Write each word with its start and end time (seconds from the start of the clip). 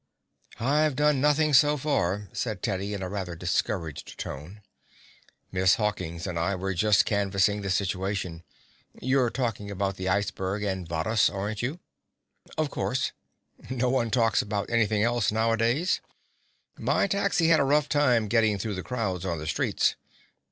"I've 0.59 0.95
done 0.95 1.21
nothing 1.21 1.53
so 1.53 1.77
far," 1.77 2.27
said 2.33 2.63
Teddy 2.63 2.95
in 2.95 3.03
a 3.03 3.07
rather 3.07 3.35
discouraged 3.35 4.17
tone. 4.19 4.63
"Miss 5.51 5.75
Hawkins 5.75 6.25
and 6.25 6.39
I 6.39 6.55
were 6.55 6.73
just 6.73 7.05
canvassing 7.05 7.61
the 7.61 7.69
situation. 7.69 8.41
You're 8.99 9.29
talking 9.29 9.69
about 9.69 9.97
the 9.97 10.09
iceberg 10.09 10.63
and 10.63 10.89
Varrhus, 10.89 11.29
aren't 11.29 11.61
you?" 11.61 11.81
"Of 12.57 12.71
course. 12.71 13.11
No 13.69 13.91
one 13.91 14.09
talks 14.09 14.41
about 14.41 14.71
anything 14.71 15.03
else 15.03 15.31
nowadays. 15.31 16.01
My 16.79 17.05
taxi 17.05 17.49
had 17.49 17.59
a 17.59 17.69
tough 17.69 17.87
time 17.87 18.27
getting 18.27 18.57
through 18.57 18.73
the 18.73 18.81
crowds 18.81 19.23
on 19.23 19.37
the 19.37 19.45
streets. 19.45 19.97